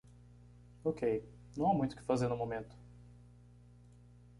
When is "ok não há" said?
0.83-1.75